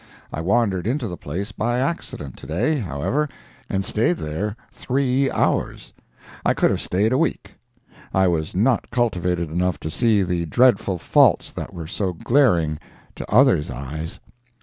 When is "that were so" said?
11.51-12.13